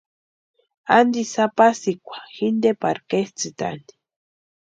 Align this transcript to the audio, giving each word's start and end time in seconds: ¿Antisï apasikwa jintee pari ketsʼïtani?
¿Antisï 0.97 1.39
apasikwa 1.45 2.17
jintee 2.35 2.77
pari 2.81 3.01
ketsʼïtani? 3.09 3.85